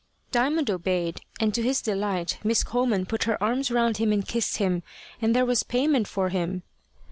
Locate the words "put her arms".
3.05-3.69